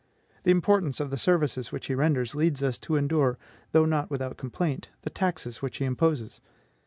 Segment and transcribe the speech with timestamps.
[0.45, 3.37] The importance of the services which he renders leads us to endure,
[3.71, 6.41] though not without complaint, the taxes which he imposes.